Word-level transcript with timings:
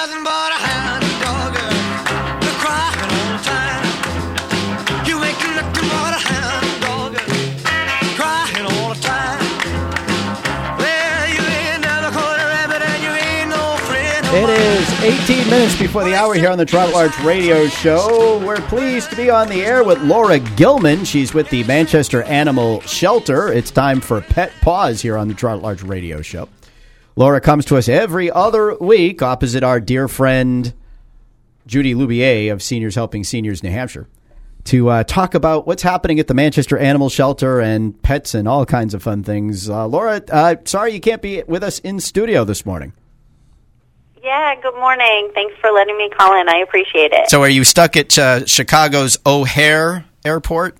nothing 0.00 0.24
but 0.24 0.50
a 0.50 0.60
hound 0.64 1.04
dog. 1.20 1.52
You're 2.42 2.58
crying 2.64 3.10
all 3.16 3.36
the 3.36 3.42
time. 3.44 3.84
You 5.06 5.22
ain't 5.22 5.38
nothing 5.56 5.88
but 5.92 6.12
a 6.16 6.22
hound 6.30 6.80
dog. 6.80 7.12
Crying 8.16 8.64
all 8.64 8.94
the 8.94 9.00
time. 9.02 9.44
Well, 10.78 11.28
you 11.28 11.42
ain't 11.42 11.82
never 11.82 12.10
caught 12.16 12.40
a 12.40 12.46
rabbit 12.46 12.80
and 12.80 13.02
you 13.02 13.10
ain't 13.10 13.50
no 13.50 13.76
friend. 13.88 14.26
of 14.26 14.32
It 14.32 14.48
is 14.48 15.28
18 15.28 15.50
minutes 15.50 15.78
before 15.78 16.04
the 16.04 16.14
hour 16.14 16.32
here 16.32 16.48
on 16.48 16.56
the 16.56 16.64
Toronto 16.64 16.96
Arts 16.96 17.20
Radio 17.20 17.66
Show. 17.66 18.42
We're 18.42 18.62
pleased 18.68 19.10
to 19.10 19.16
be 19.16 19.28
on 19.28 19.48
the 19.48 19.62
air 19.62 19.84
with 19.84 20.00
Laura 20.00 20.38
Gilman. 20.38 21.04
She's 21.04 21.34
with 21.34 21.50
the 21.50 21.62
Manchester 21.64 22.22
Animal 22.22 22.80
Shelter. 22.82 23.52
It's 23.52 23.70
time 23.70 24.00
for 24.00 24.22
Pet 24.22 24.50
Paws 24.62 25.02
here 25.02 25.18
on 25.18 25.28
the 25.28 25.34
Toronto 25.34 25.66
Arts 25.66 25.82
Radio 25.82 26.22
Show. 26.22 26.48
Laura 27.16 27.40
comes 27.40 27.64
to 27.66 27.76
us 27.76 27.88
every 27.88 28.30
other 28.30 28.76
week 28.76 29.22
opposite 29.22 29.62
our 29.62 29.80
dear 29.80 30.08
friend 30.08 30.72
Judy 31.66 31.94
Lubier 31.94 32.52
of 32.52 32.62
Seniors 32.62 32.94
Helping 32.94 33.24
Seniors 33.24 33.62
New 33.62 33.70
Hampshire 33.70 34.08
to 34.64 34.88
uh, 34.88 35.04
talk 35.04 35.34
about 35.34 35.66
what's 35.66 35.82
happening 35.82 36.20
at 36.20 36.26
the 36.26 36.34
Manchester 36.34 36.76
Animal 36.76 37.08
Shelter 37.08 37.60
and 37.60 38.00
pets 38.02 38.34
and 38.34 38.46
all 38.46 38.66
kinds 38.66 38.94
of 38.94 39.02
fun 39.02 39.22
things. 39.22 39.68
Uh, 39.68 39.86
Laura, 39.86 40.22
uh, 40.30 40.56
sorry 40.64 40.92
you 40.92 41.00
can't 41.00 41.22
be 41.22 41.42
with 41.46 41.62
us 41.62 41.78
in 41.80 42.00
studio 42.00 42.44
this 42.44 42.66
morning. 42.66 42.92
Yeah, 44.22 44.54
good 44.60 44.74
morning. 44.74 45.30
Thanks 45.34 45.54
for 45.60 45.70
letting 45.70 45.96
me 45.96 46.10
call 46.10 46.38
in. 46.38 46.48
I 46.48 46.58
appreciate 46.58 47.12
it. 47.12 47.30
So, 47.30 47.40
are 47.40 47.48
you 47.48 47.64
stuck 47.64 47.96
at 47.96 48.18
uh, 48.18 48.44
Chicago's 48.44 49.18
O'Hare 49.24 50.04
Airport? 50.24 50.76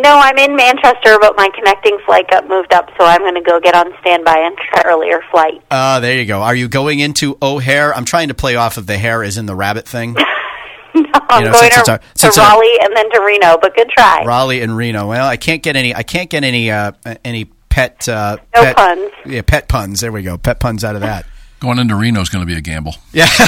No, 0.00 0.18
I'm 0.18 0.36
in 0.38 0.54
Manchester, 0.56 1.18
but 1.20 1.36
my 1.36 1.48
connecting 1.54 1.98
flight 2.06 2.28
got 2.30 2.48
moved 2.48 2.72
up, 2.72 2.88
so 2.98 3.04
I'm 3.04 3.20
going 3.20 3.34
to 3.34 3.40
go 3.40 3.58
get 3.60 3.74
on 3.74 3.92
standby 4.00 4.38
and 4.38 4.56
try 4.56 4.82
earlier 4.86 5.20
flight. 5.30 5.62
Uh, 5.70 6.00
there 6.00 6.18
you 6.18 6.24
go. 6.26 6.40
Are 6.42 6.54
you 6.54 6.68
going 6.68 7.00
into 7.00 7.36
O'Hare? 7.42 7.94
I'm 7.94 8.04
trying 8.04 8.28
to 8.28 8.34
play 8.34 8.56
off 8.56 8.76
of 8.76 8.86
the 8.86 8.96
hare 8.98 9.22
is 9.22 9.38
in 9.38 9.46
the 9.46 9.54
rabbit 9.54 9.86
thing. 9.88 10.12
no, 10.94 11.02
I'm 11.28 11.42
going 11.42 11.52
to, 11.52 11.66
it's 11.80 11.88
our- 11.88 11.98
to 11.98 12.04
since 12.14 12.38
our- 12.38 12.48
Raleigh 12.54 12.78
and 12.82 12.96
then 12.96 13.10
to 13.10 13.20
Reno, 13.20 13.58
but 13.60 13.74
good 13.74 13.88
try. 13.90 14.24
Raleigh 14.24 14.60
and 14.62 14.76
Reno. 14.76 15.08
Well, 15.08 15.26
I 15.26 15.36
can't 15.36 15.62
get 15.62 15.76
any. 15.76 15.94
I 15.94 16.02
can't 16.02 16.30
get 16.30 16.44
any. 16.44 16.70
Uh, 16.70 16.92
any 17.24 17.46
pet. 17.68 18.08
Uh, 18.08 18.36
No 18.54 18.62
pet, 18.62 18.76
puns. 18.76 19.10
Yeah, 19.26 19.42
pet 19.42 19.68
puns. 19.68 20.00
There 20.00 20.12
we 20.12 20.22
go. 20.22 20.38
Pet 20.38 20.60
puns 20.60 20.84
out 20.84 20.94
of 20.94 21.00
that. 21.02 21.26
Going 21.60 21.78
into 21.78 21.96
Reno 21.96 22.20
is 22.20 22.28
going 22.28 22.42
to 22.42 22.46
be 22.46 22.56
a 22.56 22.60
gamble. 22.60 22.94
Yeah. 23.12 23.26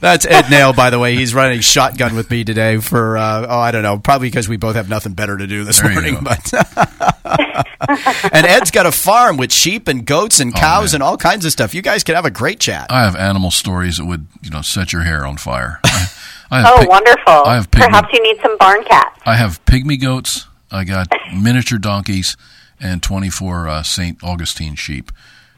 That's 0.00 0.26
Ed 0.26 0.44
Naile, 0.44 0.74
by 0.76 0.90
the 0.90 0.98
way. 0.98 1.14
He's 1.16 1.34
running 1.34 1.60
shotgun 1.60 2.14
with 2.14 2.30
me 2.30 2.44
today 2.44 2.78
for, 2.78 3.16
uh, 3.18 3.46
oh, 3.48 3.58
I 3.58 3.70
don't 3.70 3.82
know, 3.82 3.98
probably 3.98 4.28
because 4.28 4.48
we 4.48 4.56
both 4.56 4.76
have 4.76 4.88
nothing 4.88 5.12
better 5.14 5.36
to 5.36 5.46
do 5.46 5.64
this 5.64 5.80
There 5.80 5.92
morning. 5.92 6.18
But 6.22 6.52
and 8.32 8.46
Ed's 8.46 8.70
got 8.70 8.86
a 8.86 8.92
farm 8.92 9.36
with 9.36 9.52
sheep 9.52 9.88
and 9.88 10.04
goats 10.06 10.40
and 10.40 10.54
cows 10.54 10.92
man. 10.92 10.96
and 10.96 11.02
all 11.02 11.16
kinds 11.16 11.44
of 11.44 11.52
stuff. 11.52 11.74
You 11.74 11.82
guys 11.82 12.04
could 12.04 12.14
have 12.14 12.24
a 12.24 12.30
great 12.30 12.60
chat. 12.60 12.86
I 12.90 13.02
have 13.04 13.16
animal 13.16 13.50
stories 13.50 13.96
that 13.96 14.04
would, 14.04 14.26
you 14.42 14.50
know, 14.50 14.62
set 14.62 14.92
your 14.92 15.02
hair 15.02 15.26
on 15.26 15.36
fire. 15.36 15.80
I, 15.84 16.06
I 16.50 16.60
have 16.62 16.72
oh, 16.74 16.78
pig- 16.80 16.88
wonderful. 16.88 17.32
I 17.32 17.54
have 17.56 17.70
pygmy, 17.70 17.86
Perhaps 17.88 18.08
you 18.12 18.22
need 18.22 18.40
some 18.40 18.56
barn 18.58 18.84
cats. 18.84 19.20
I 19.26 19.36
have 19.36 19.64
pygmy 19.64 20.00
goats. 20.00 20.46
I 20.70 20.84
got 20.84 21.08
miniature 21.34 21.78
donkeys 21.78 22.36
and 22.80 23.02
24 23.02 23.68
uh, 23.68 23.82
St. 23.82 24.22
Augustine 24.22 24.74
sheep. 24.74 25.10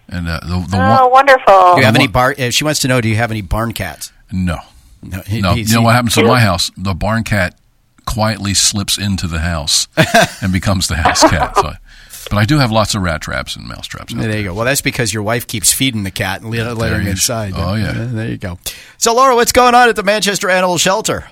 And 0.09 0.27
uh, 0.29 0.41
the, 0.43 0.67
the 0.69 0.77
Oh, 0.77 1.03
one, 1.09 1.13
wonderful. 1.13 1.75
Do 1.75 1.81
you 1.81 1.85
have 1.87 1.95
any 1.95 2.09
bar? 2.09 2.35
Uh, 2.37 2.51
she 2.51 2.65
wants 2.65 2.81
to 2.81 2.89
know: 2.89 3.01
Do 3.01 3.09
you 3.09 3.15
have 3.15 3.31
any 3.31 3.43
barn 3.43 3.73
cats? 3.73 4.13
No, 4.33 4.59
No. 5.03 5.21
he- 5.27 5.41
no. 5.41 5.55
You 5.55 5.75
know 5.75 5.83
what 5.83 5.95
happens 5.95 6.17
in 6.19 6.27
my 6.27 6.41
house? 6.41 6.71
The 6.77 6.95
barn 6.95 7.25
cat 7.25 7.55
quietly 8.07 8.55
slips 8.55 8.99
into 8.99 9.27
the 9.27 9.39
house 9.41 9.87
and 10.43 10.53
becomes 10.53 10.89
the 10.89 10.97
house 10.97 11.23
cat. 11.23 11.55
So, 11.57 11.73
but 12.31 12.39
I 12.39 12.45
do 12.45 12.59
have 12.59 12.71
lots 12.71 12.95
of 12.95 13.03
rat 13.03 13.21
traps 13.23 13.57
and 13.57 13.67
mouse 13.69 13.87
traps. 13.87 14.15
out 14.15 14.21
There 14.21 14.37
you 14.37 14.45
go. 14.45 14.55
Well, 14.55 14.65
that's 14.65 14.81
because 14.83 15.13
your 15.15 15.23
wife 15.23 15.47
keeps 15.47 15.73
feeding 15.73 16.03
the 16.05 16.11
cat 16.11 16.43
and 16.43 16.51
let, 16.51 16.77
let 16.77 16.93
him 16.93 17.07
inside. 17.07 17.53
oh, 17.57 17.75
yeah. 17.75 17.91
Uh, 17.91 18.07
there 18.07 18.29
you 18.31 18.37
go. 18.37 18.59
So, 18.99 19.15
Laura, 19.15 19.35
what's 19.35 19.53
going 19.53 19.75
on 19.75 19.89
at 19.89 19.97
the 19.97 20.03
Manchester 20.03 20.49
Animal 20.51 20.79
Shelter? 20.79 21.27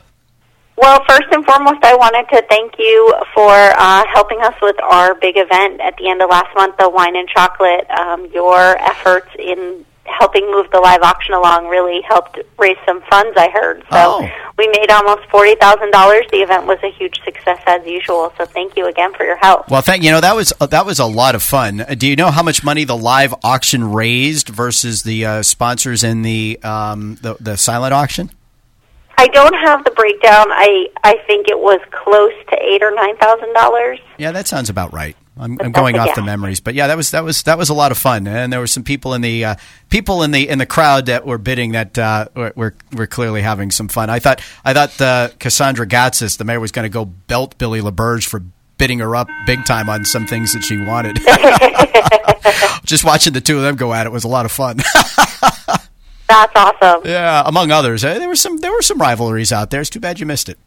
Well, 0.76 1.02
first 1.08 1.26
and 1.32 1.44
foremost, 1.44 1.82
I 1.82 1.96
wanted 1.96 2.28
to 2.36 2.42
thank 2.48 2.74
you 2.78 3.12
for 3.34 3.50
uh, 3.52 4.04
helping 4.14 4.40
us 4.42 4.54
with 4.62 4.76
our 4.82 5.14
big 5.16 5.36
event 5.36 5.80
at 5.80 5.96
the 5.98 6.08
end 6.08 6.22
of 6.22 6.30
last 6.30 6.54
month, 6.54 6.76
the 6.78 6.88
Wine 6.88 7.16
and 7.16 7.28
Chocolate. 7.28 7.90
Um, 7.90 8.26
your 8.32 8.76
efforts 8.80 9.28
in 9.38 9.84
helping 10.18 10.50
move 10.50 10.66
the 10.72 10.78
live 10.80 11.02
auction 11.02 11.34
along 11.34 11.68
really 11.68 12.00
helped 12.08 12.38
raise 12.58 12.76
some 12.86 13.00
funds, 13.10 13.36
I 13.36 13.48
heard. 13.50 13.82
So 13.90 13.96
Oh. 14.22 14.28
we 14.56 14.68
made 14.68 14.90
almost 14.90 15.28
$40,000. 15.30 16.30
The 16.30 16.38
event 16.38 16.66
was 16.66 16.78
a 16.82 16.90
huge 16.90 17.20
success 17.24 17.60
as 17.66 17.84
usual, 17.86 18.32
so 18.38 18.44
thank 18.46 18.76
you 18.76 18.86
again 18.86 19.12
for 19.14 19.24
your 19.24 19.36
help. 19.36 19.68
Well, 19.70 19.82
thank 19.82 20.02
you 20.02 20.10
know 20.10 20.20
that 20.20 20.34
was 20.36 20.52
uh, 20.60 20.66
that 20.66 20.86
was 20.86 20.98
a 20.98 21.06
lot 21.06 21.34
of 21.34 21.42
fun. 21.42 21.80
Uh, 21.82 21.94
Do 21.96 22.06
you 22.06 22.16
know 22.16 22.30
how 22.30 22.42
much 22.42 22.62
money 22.64 22.84
the 22.84 22.96
live 22.96 23.34
auction 23.42 23.92
raised 23.92 24.48
versus 24.48 25.02
the 25.02 25.24
uh, 25.26 25.42
sponsors 25.42 26.02
in 26.04 26.22
the, 26.22 26.58
um, 26.62 27.18
the 27.22 27.36
the 27.40 27.56
silent 27.56 27.92
auction? 27.94 28.30
I 29.20 29.26
don't 29.26 29.54
have 29.54 29.82
the 29.84 29.90
breakdown. 29.90 30.46
I, 30.48 30.86
I 31.02 31.16
think 31.26 31.48
it 31.48 31.58
was 31.58 31.80
close 31.90 32.32
to 32.50 32.56
eight 32.62 32.84
or 32.84 32.92
$9,000. 32.92 33.98
Yeah, 34.16 34.30
that 34.30 34.46
sounds 34.46 34.70
about 34.70 34.92
right. 34.92 35.16
I'm, 35.38 35.56
I'm 35.60 35.72
going 35.72 35.98
off 35.98 36.08
guess. 36.08 36.16
the 36.16 36.22
memories, 36.22 36.60
but 36.60 36.74
yeah, 36.74 36.88
that 36.88 36.96
was 36.96 37.12
that 37.12 37.22
was 37.24 37.42
that 37.44 37.56
was 37.58 37.68
a 37.68 37.74
lot 37.74 37.92
of 37.92 37.98
fun, 37.98 38.26
and 38.26 38.52
there 38.52 38.60
were 38.60 38.66
some 38.66 38.82
people 38.82 39.14
in 39.14 39.20
the 39.20 39.44
uh, 39.44 39.54
people 39.88 40.22
in 40.22 40.32
the 40.32 40.48
in 40.48 40.58
the 40.58 40.66
crowd 40.66 41.06
that 41.06 41.24
were 41.24 41.38
bidding 41.38 41.72
that 41.72 41.96
uh, 41.96 42.26
were, 42.34 42.74
were 42.92 43.06
clearly 43.06 43.42
having 43.42 43.70
some 43.70 43.88
fun. 43.88 44.10
I 44.10 44.18
thought 44.18 44.42
I 44.64 44.74
thought 44.74 45.00
uh, 45.00 45.28
Cassandra 45.38 45.86
Gatsas, 45.86 46.38
the 46.38 46.44
mayor, 46.44 46.60
was 46.60 46.72
going 46.72 46.84
to 46.84 46.88
go 46.88 47.04
belt 47.04 47.56
Billy 47.58 47.80
LaBerge 47.80 48.26
for 48.26 48.42
bidding 48.78 49.00
her 49.00 49.14
up 49.14 49.28
big 49.46 49.64
time 49.64 49.88
on 49.88 50.04
some 50.04 50.26
things 50.26 50.52
that 50.54 50.62
she 50.62 50.76
wanted. 50.78 51.18
Just 52.84 53.04
watching 53.04 53.32
the 53.32 53.40
two 53.40 53.56
of 53.56 53.62
them 53.62 53.76
go 53.76 53.92
at 53.92 54.06
it 54.06 54.12
was 54.12 54.24
a 54.24 54.28
lot 54.28 54.44
of 54.46 54.52
fun. 54.52 54.78
That's 56.28 56.52
awesome. 56.54 57.02
yeah, 57.04 57.42
among 57.46 57.70
others, 57.70 58.02
there 58.02 58.28
were 58.28 58.36
some 58.36 58.58
there 58.58 58.72
were 58.72 58.82
some 58.82 58.98
rivalries 58.98 59.52
out 59.52 59.70
there. 59.70 59.80
It's 59.80 59.90
too 59.90 60.00
bad 60.00 60.20
you 60.20 60.26
missed 60.26 60.48
it. 60.48 60.58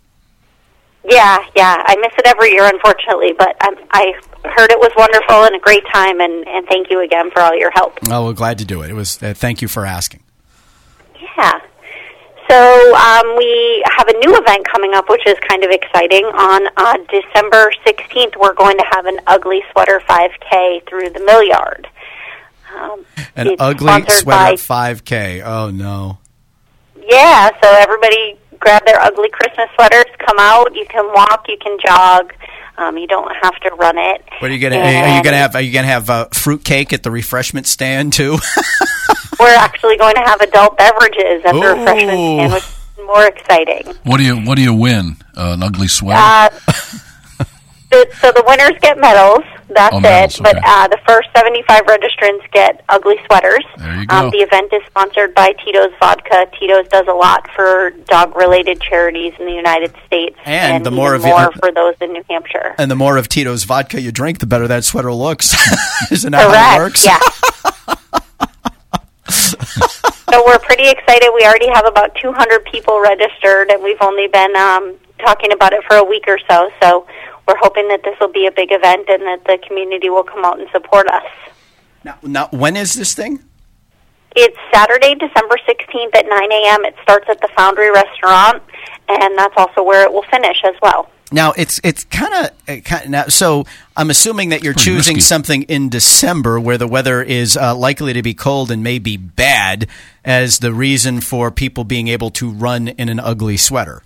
Yeah, 1.04 1.40
yeah. 1.56 1.84
I 1.88 1.96
miss 1.98 2.12
it 2.18 2.28
every 2.28 2.52
year, 2.52 2.66
unfortunately, 2.66 3.34
but 3.38 3.56
um, 3.66 3.76
I 3.92 4.14
heard 4.46 4.72
it 4.72 4.80
was 4.80 4.92
wonderful 4.96 5.44
and 5.46 5.56
a 5.56 5.60
great 5.60 5.84
time, 5.92 6.20
and, 6.22 6.48
and 6.48 6.68
thank 6.68 6.90
you 6.92 7.02
again 7.02 7.32
for 7.32 7.42
all 7.42 7.56
your 7.56 7.72
help. 7.72 7.98
Oh, 8.10 8.26
we're 8.26 8.34
glad 8.34 8.60
to 8.60 8.66
do 8.66 8.82
it. 8.84 8.92
It 8.92 8.94
was. 8.94 9.22
Uh, 9.22 9.34
thank 9.34 9.62
you 9.62 9.68
for 9.68 9.86
asking. 9.86 10.22
Yeah. 11.38 11.60
So 12.50 12.96
um, 12.96 13.38
we 13.38 13.84
have 13.98 14.08
a 14.10 14.14
new 14.20 14.36
event 14.36 14.68
coming 14.70 14.94
up, 14.94 15.10
which 15.10 15.26
is 15.26 15.36
kind 15.48 15.64
of 15.64 15.72
exciting. 15.72 16.26
On 16.26 16.68
uh, 16.76 16.98
December 17.10 17.72
16th, 17.86 18.36
we're 18.38 18.54
going 18.54 18.78
to 18.78 18.86
have 18.92 19.06
an 19.06 19.20
Ugly 19.26 19.64
Sweater 19.72 20.02
5K 20.08 20.88
through 20.88 21.10
the 21.12 21.22
Mill 21.22 21.44
Yard. 21.44 21.88
Um, 22.78 23.06
An 23.36 23.56
ugly 23.60 24.04
sweater 24.10 24.24
by- 24.68 24.94
5K. 24.96 25.44
Oh 25.46 25.72
no. 25.72 26.18
Yeah, 27.08 27.50
so 27.62 27.70
everybody 27.70 28.38
grab 28.62 28.86
their 28.86 29.00
ugly 29.02 29.30
Christmas 29.30 29.68
sweaters, 29.76 30.06
come 30.20 30.38
out. 30.40 30.74
You 30.76 30.86
can 30.86 31.06
walk, 31.14 31.46
you 31.50 31.58
can 31.58 31.78
jog. 31.86 32.34
Um, 32.78 32.98
you 32.98 33.06
don't 33.06 33.32
have 33.44 33.56
to 33.60 33.70
run 33.76 33.98
it. 33.98 34.24
What 34.40 34.50
are 34.50 34.54
you 34.54 34.60
gonna? 34.60 34.78
Are 34.78 35.18
you 35.18 35.24
gonna 35.24 35.38
have? 35.38 35.56
Are 35.56 35.62
you 35.62 35.74
gonna 35.74 35.88
have 35.88 36.10
uh, 36.10 36.28
fruit 36.34 36.64
cake 36.64 36.94
at 36.94 37.04
the 37.04 37.12
refreshment 37.12 37.68
stand 37.68 38.14
too? 38.14 38.38
We're 39.40 39.56
actually 39.56 39.98
going 39.98 40.16
to 40.16 40.22
have 40.22 40.40
adult 40.42 40.78
beverages 40.78 41.44
at 41.46 41.52
the 41.52 41.58
Ooh. 41.58 41.76
refreshment 41.76 42.18
stand, 42.18 42.54
which 42.54 42.64
is 42.64 43.06
more 43.06 43.26
exciting. 43.26 43.94
What 44.04 44.18
do 44.18 44.24
you 44.24 44.38
What 44.38 44.56
do 44.56 44.62
you 44.62 44.74
win? 44.74 45.18
Uh, 45.36 45.54
an 45.54 45.64
ugly 45.64 45.88
sweater? 45.88 46.20
Uh, 46.20 46.50
the, 47.92 48.08
so 48.20 48.32
the 48.32 48.44
winners 48.48 48.80
get 48.82 48.98
medals. 49.00 49.44
That's 49.74 49.96
Oh, 49.96 50.00
medals, 50.02 50.36
it. 50.40 50.44
But 50.44 50.58
uh, 50.64 50.88
the 50.90 51.00
first 51.08 51.30
75 51.36 51.84
registrants 51.86 52.52
get 52.52 52.84
ugly 52.90 53.16
sweaters. 53.26 53.64
There 53.78 53.96
you 54.02 54.06
go. 54.06 54.16
Um, 54.18 54.30
the 54.32 54.40
event 54.40 54.72
is 54.74 54.82
sponsored 54.88 55.34
by 55.34 55.54
Tito's 55.64 55.94
Vodka. 56.00 56.48
Tito's 56.60 56.88
does 56.90 57.08
a 57.08 57.14
lot 57.14 57.50
for 57.56 57.92
dog-related 58.08 58.82
charities 58.82 59.34
in 59.40 59.46
the 59.46 59.54
United 59.54 59.96
States, 60.06 60.38
And 60.46 60.86
the 60.86 60.90
even 60.90 60.98
more 60.98 61.14
of 61.16 61.24
it- 61.24 61.28
more 61.30 61.52
for 61.54 61.72
those 61.72 61.96
in 62.02 62.14
New 62.14 62.24
Hampshire. 62.30 62.76
and 62.78 62.92
the 62.92 62.96
more 62.96 63.18
of 63.18 63.30
Tito's 63.30 63.64
vodka 63.64 64.02
you 64.02 64.12
drink, 64.12 64.40
the 64.40 64.46
better 64.46 64.68
that 64.68 64.84
sweater 64.84 65.14
looks. 65.14 65.54
Isn't 66.12 66.32
that 66.34 66.50
how 66.52 66.76
it 66.76 66.84
works? 66.84 67.06
Yeah. 67.06 67.20
so 69.30 70.44
we're 70.46 70.60
pretty 70.60 70.90
excited. 70.90 71.30
We 71.34 71.44
already 71.46 71.70
have 71.74 71.86
about 71.86 72.16
200 72.22 72.66
people 72.66 73.00
registered, 73.00 73.70
and 73.70 73.82
we've 73.84 74.02
only 74.02 74.28
been 74.28 74.56
um, 74.56 74.96
talking 75.20 75.52
about 75.52 75.74
it 75.74 75.84
for 75.88 75.96
a 75.98 76.04
week 76.04 76.26
or 76.28 76.40
so. 76.50 76.70
So 76.82 77.08
we're 77.52 77.60
hoping 77.60 77.88
that 77.90 78.04
this 78.04 78.16
will 78.20 78.32
be 78.32 78.48
a 78.48 78.52
big 78.52 78.72
event 78.72 79.10
and 79.10 79.24
that 79.24 79.44
the 79.46 79.58
community 79.68 80.10
will 80.10 80.24
come 80.24 80.46
out 80.46 80.60
and 80.60 80.70
support 80.72 81.08
us. 81.08 81.26
Now, 82.04 82.18
now, 82.24 82.48
when 82.52 82.78
is 82.78 82.94
this 82.94 83.14
thing? 83.14 83.44
It's 84.36 84.58
Saturday, 84.74 85.16
December 85.16 85.58
16th 85.68 86.16
at 86.16 86.26
9 86.28 86.52
a.m. 86.52 86.86
It 86.86 86.96
starts 87.04 87.28
at 87.30 87.42
the 87.42 87.50
Foundry 87.58 87.92
Restaurant, 87.92 88.64
and 89.10 89.38
that's 89.38 89.54
also 89.58 89.84
where 89.84 90.04
it 90.04 90.14
will 90.14 90.24
finish 90.32 90.58
as 90.64 90.76
well. 90.82 91.10
Now 91.34 91.54
it's 91.54 91.80
it's 91.82 92.04
kind 92.04 92.52
of 92.68 93.10
now. 93.10 93.28
So 93.28 93.64
I'm 93.96 94.10
assuming 94.10 94.50
that 94.50 94.66
you're 94.66 94.74
choosing 94.74 95.16
risky. 95.16 95.22
something 95.22 95.64
in 95.64 95.88
December 95.88 96.60
where 96.60 96.78
the 96.78 96.88
weather 96.88 97.24
is 97.24 97.56
uh, 97.56 97.74
likely 97.74 98.12
to 98.12 98.22
be 98.22 98.34
cold 98.34 98.70
and 98.70 98.84
may 98.84 99.00
be 99.00 99.16
bad 99.16 99.88
as 100.26 100.60
the 100.60 100.74
reason 100.74 101.22
for 101.22 101.50
people 101.50 101.86
being 101.86 102.10
able 102.10 102.32
to 102.32 102.50
run 102.50 102.90
in 102.90 103.08
an 103.08 103.22
ugly 103.22 103.56
sweater. 103.56 104.04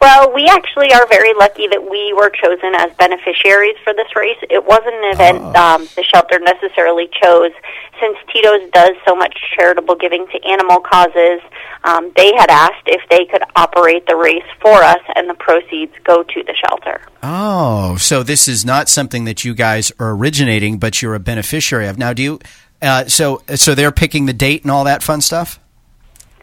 Well, 0.00 0.32
we 0.32 0.46
actually 0.46 0.92
are 0.94 1.06
very 1.08 1.34
lucky 1.34 1.68
that 1.68 1.90
we 1.90 2.14
were 2.14 2.30
chosen 2.30 2.74
as 2.74 2.90
beneficiaries 2.96 3.76
for 3.84 3.92
this 3.92 4.08
race. 4.16 4.38
It 4.48 4.64
wasn't 4.64 4.94
an 4.94 5.12
event 5.12 5.56
um, 5.56 5.86
the 5.94 6.02
shelter 6.02 6.38
necessarily 6.38 7.08
chose. 7.22 7.52
Since 8.00 8.16
Tito's 8.32 8.70
does 8.72 8.96
so 9.06 9.14
much 9.14 9.36
charitable 9.54 9.96
giving 9.96 10.26
to 10.28 10.48
animal 10.48 10.80
causes, 10.80 11.42
um, 11.84 12.12
they 12.16 12.32
had 12.34 12.48
asked 12.48 12.86
if 12.86 13.02
they 13.10 13.26
could 13.26 13.42
operate 13.56 14.06
the 14.06 14.16
race 14.16 14.48
for 14.62 14.82
us, 14.82 15.00
and 15.16 15.28
the 15.28 15.34
proceeds 15.34 15.92
go 16.04 16.22
to 16.22 16.42
the 16.44 16.54
shelter. 16.54 17.02
Oh, 17.22 17.96
so 17.98 18.22
this 18.22 18.48
is 18.48 18.64
not 18.64 18.88
something 18.88 19.24
that 19.24 19.44
you 19.44 19.52
guys 19.52 19.92
are 19.98 20.12
originating, 20.12 20.78
but 20.78 21.02
you're 21.02 21.14
a 21.14 21.20
beneficiary 21.20 21.86
of. 21.88 21.98
Now, 21.98 22.14
do 22.14 22.22
you? 22.22 22.40
Uh, 22.80 23.04
so, 23.04 23.42
so 23.54 23.74
they're 23.74 23.92
picking 23.92 24.24
the 24.24 24.32
date 24.32 24.62
and 24.62 24.70
all 24.70 24.84
that 24.84 25.02
fun 25.02 25.20
stuff. 25.20 25.60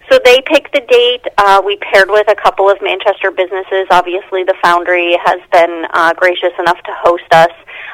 So 0.09 0.19
they 0.23 0.41
picked 0.41 0.73
the 0.73 0.81
date. 0.81 1.25
Uh, 1.37 1.61
we 1.65 1.77
paired 1.77 2.09
with 2.09 2.29
a 2.29 2.35
couple 2.35 2.69
of 2.69 2.77
Manchester 2.81 3.29
businesses. 3.31 3.87
Obviously, 3.91 4.43
the 4.43 4.55
Foundry 4.63 5.17
has 5.23 5.41
been 5.51 5.85
uh, 5.91 6.13
gracious 6.13 6.53
enough 6.59 6.81
to 6.83 6.91
host 6.95 7.27
us. 7.31 7.51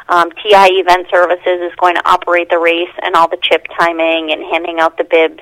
Um, 0.10 0.30
TI 0.32 0.80
Event 0.80 1.08
Services 1.10 1.62
is 1.62 1.74
going 1.78 1.96
to 1.96 2.08
operate 2.08 2.50
the 2.50 2.60
race 2.60 2.94
and 3.02 3.16
all 3.16 3.28
the 3.28 3.40
chip 3.42 3.66
timing 3.80 4.32
and 4.32 4.44
handing 4.44 4.80
out 4.80 4.98
the 4.98 5.06
bibs 5.06 5.42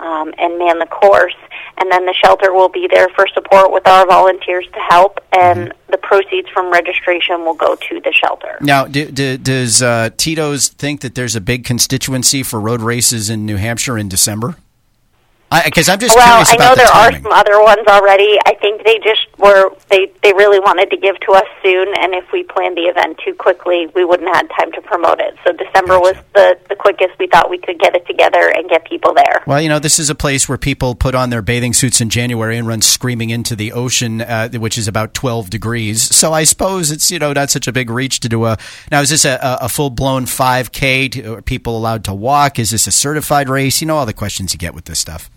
um, 0.00 0.32
and 0.38 0.58
man 0.58 0.78
the 0.78 0.86
course. 0.86 1.36
And 1.78 1.90
then 1.90 2.06
the 2.06 2.14
shelter 2.14 2.52
will 2.52 2.68
be 2.68 2.88
there 2.90 3.08
for 3.10 3.26
support 3.28 3.72
with 3.72 3.86
our 3.86 4.06
volunteers 4.06 4.66
to 4.74 4.80
help, 4.80 5.20
and 5.32 5.72
the 5.90 5.96
proceeds 5.96 6.48
from 6.50 6.70
registration 6.72 7.44
will 7.44 7.54
go 7.54 7.76
to 7.76 8.00
the 8.00 8.12
shelter. 8.12 8.58
Now, 8.60 8.86
do, 8.86 9.10
do, 9.10 9.38
does 9.38 9.80
uh, 9.80 10.10
Tito's 10.16 10.68
think 10.68 11.00
that 11.00 11.14
there's 11.14 11.36
a 11.36 11.40
big 11.40 11.64
constituency 11.64 12.42
for 12.42 12.60
road 12.60 12.82
races 12.82 13.30
in 13.30 13.46
New 13.46 13.56
Hampshire 13.56 13.96
in 13.96 14.08
December? 14.08 14.56
Because 15.50 15.88
I'm 15.88 15.98
just 15.98 16.14
well, 16.14 16.44
curious 16.44 16.50
I 16.50 16.56
know 16.56 16.70
the 16.70 16.76
there 16.76 16.86
timing. 16.86 17.18
are 17.18 17.22
some 17.22 17.32
other 17.32 17.60
ones 17.60 17.86
already. 17.88 18.38
I 18.46 18.54
think 18.54 18.84
they 18.84 18.98
just 18.98 19.26
were 19.36 19.74
they 19.90 20.12
they 20.22 20.32
really 20.32 20.60
wanted 20.60 20.90
to 20.90 20.96
give 20.96 21.18
to 21.20 21.32
us 21.32 21.46
soon, 21.60 21.88
and 21.98 22.14
if 22.14 22.30
we 22.32 22.44
planned 22.44 22.76
the 22.76 22.82
event 22.82 23.18
too 23.24 23.34
quickly, 23.34 23.88
we 23.96 24.04
wouldn't 24.04 24.28
have 24.28 24.48
had 24.48 24.50
time 24.56 24.72
to 24.72 24.80
promote 24.82 25.18
it. 25.18 25.34
So 25.44 25.52
December 25.52 25.98
was 25.98 26.14
the 26.34 26.56
the 26.68 26.76
quickest 26.76 27.18
we 27.18 27.26
thought 27.26 27.50
we 27.50 27.58
could 27.58 27.80
get 27.80 27.96
it 27.96 28.06
together 28.06 28.48
and 28.54 28.68
get 28.70 28.84
people 28.84 29.12
there. 29.12 29.42
Well, 29.44 29.60
you 29.60 29.68
know, 29.68 29.80
this 29.80 29.98
is 29.98 30.08
a 30.08 30.14
place 30.14 30.48
where 30.48 30.56
people 30.56 30.94
put 30.94 31.16
on 31.16 31.30
their 31.30 31.42
bathing 31.42 31.72
suits 31.72 32.00
in 32.00 32.10
January 32.10 32.56
and 32.56 32.68
run 32.68 32.80
screaming 32.80 33.30
into 33.30 33.56
the 33.56 33.72
ocean, 33.72 34.20
uh, 34.20 34.50
which 34.50 34.78
is 34.78 34.86
about 34.86 35.14
12 35.14 35.50
degrees. 35.50 36.02
So 36.02 36.32
I 36.32 36.44
suppose 36.44 36.92
it's, 36.92 37.10
you 37.10 37.18
know, 37.18 37.32
not 37.32 37.50
such 37.50 37.66
a 37.66 37.72
big 37.72 37.90
reach 37.90 38.20
to 38.20 38.28
do 38.28 38.44
a. 38.44 38.56
Now, 38.90 39.00
is 39.00 39.10
this 39.10 39.24
a, 39.24 39.38
a 39.42 39.68
full 39.68 39.90
blown 39.90 40.26
5K? 40.26 41.12
To, 41.12 41.34
are 41.34 41.42
people 41.42 41.76
allowed 41.76 42.04
to 42.04 42.14
walk? 42.14 42.58
Is 42.58 42.70
this 42.70 42.86
a 42.86 42.92
certified 42.92 43.48
race? 43.48 43.80
You 43.80 43.88
know, 43.88 43.96
all 43.96 44.06
the 44.06 44.12
questions 44.12 44.52
you 44.52 44.58
get 44.58 44.74
with 44.74 44.84
this 44.84 45.00
stuff. 45.00 45.28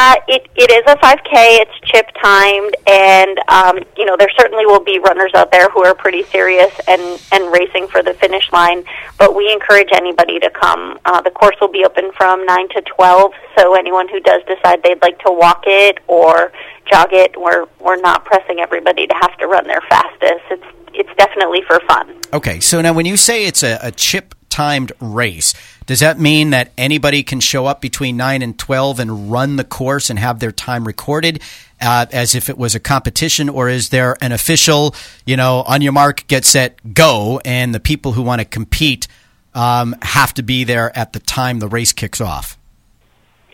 Uh, 0.00 0.14
it 0.28 0.46
it 0.54 0.70
is 0.70 0.84
a 0.86 0.96
5K. 0.98 1.58
It's 1.58 1.74
chip 1.82 2.06
timed, 2.22 2.76
and 2.86 3.36
um, 3.48 3.78
you 3.96 4.04
know 4.04 4.16
there 4.16 4.30
certainly 4.38 4.64
will 4.64 4.78
be 4.78 5.00
runners 5.00 5.32
out 5.34 5.50
there 5.50 5.68
who 5.70 5.84
are 5.84 5.92
pretty 5.92 6.22
serious 6.22 6.72
and 6.86 7.20
and 7.32 7.52
racing 7.52 7.88
for 7.88 8.00
the 8.00 8.14
finish 8.14 8.52
line. 8.52 8.84
But 9.18 9.34
we 9.34 9.52
encourage 9.52 9.88
anybody 9.90 10.38
to 10.38 10.50
come. 10.50 11.00
Uh, 11.04 11.20
the 11.20 11.32
course 11.32 11.56
will 11.60 11.72
be 11.72 11.84
open 11.84 12.12
from 12.12 12.46
nine 12.46 12.68
to 12.76 12.80
12. 12.82 13.32
So 13.56 13.74
anyone 13.74 14.06
who 14.08 14.20
does 14.20 14.40
decide 14.46 14.84
they'd 14.84 15.02
like 15.02 15.18
to 15.26 15.32
walk 15.32 15.64
it 15.66 15.98
or 16.06 16.52
jog 16.86 17.08
it, 17.10 17.34
we're 17.36 17.66
we're 17.80 18.00
not 18.00 18.24
pressing 18.24 18.60
everybody 18.60 19.08
to 19.08 19.14
have 19.14 19.36
to 19.38 19.48
run 19.48 19.66
their 19.66 19.82
fastest. 19.88 20.44
It's 20.48 20.66
it's 20.94 21.14
definitely 21.16 21.62
for 21.66 21.80
fun. 21.88 22.14
Okay, 22.32 22.60
so 22.60 22.80
now 22.80 22.92
when 22.92 23.04
you 23.04 23.16
say 23.16 23.46
it's 23.46 23.64
a, 23.64 23.80
a 23.82 23.90
chip 23.90 24.36
timed 24.48 24.92
race, 25.00 25.54
does 25.86 26.00
that 26.00 26.18
mean 26.18 26.50
that 26.50 26.70
anybody 26.76 27.22
can 27.22 27.40
show 27.40 27.66
up 27.66 27.80
between 27.80 28.16
9 28.16 28.42
and 28.42 28.58
12 28.58 29.00
and 29.00 29.30
run 29.32 29.56
the 29.56 29.64
course 29.64 30.10
and 30.10 30.18
have 30.18 30.38
their 30.38 30.52
time 30.52 30.86
recorded 30.86 31.40
uh, 31.80 32.06
as 32.12 32.34
if 32.34 32.50
it 32.50 32.58
was 32.58 32.74
a 32.74 32.80
competition? 32.80 33.48
Or 33.48 33.68
is 33.68 33.88
there 33.88 34.16
an 34.20 34.32
official, 34.32 34.94
you 35.24 35.36
know, 35.36 35.62
on 35.66 35.80
your 35.80 35.92
mark, 35.92 36.26
get 36.26 36.44
set, 36.44 36.94
go, 36.94 37.40
and 37.44 37.74
the 37.74 37.80
people 37.80 38.12
who 38.12 38.22
want 38.22 38.40
to 38.40 38.44
compete 38.44 39.08
um, 39.54 39.96
have 40.02 40.34
to 40.34 40.42
be 40.42 40.64
there 40.64 40.96
at 40.96 41.12
the 41.12 41.20
time 41.20 41.58
the 41.58 41.68
race 41.68 41.92
kicks 41.92 42.20
off? 42.20 42.58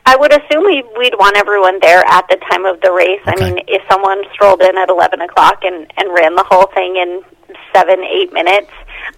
I 0.07 0.17
would 0.17 0.33
assume 0.33 0.65
we, 0.65 0.83
we'd 0.99 1.15
want 1.15 1.37
everyone 1.37 1.79
there 1.81 2.05
at 2.07 2.29
the 2.29 2.37
time 2.51 2.67
of 2.67 2.81
the 2.83 2.93
race. 2.93 3.21
Okay. 3.27 3.33
I 3.45 3.55
mean, 3.55 3.65
if 3.69 3.83
someone 3.91 4.23
strolled 4.35 4.61
in 4.61 4.77
at 4.77 4.91
11 4.91 5.21
o'clock 5.21 5.63
and, 5.63 5.91
and 5.97 6.13
ran 6.13 6.35
the 6.35 6.45
whole 6.45 6.67
thing 6.67 6.97
in 6.97 7.23
seven, 7.73 8.03
eight 8.05 8.33
minutes, 8.33 8.71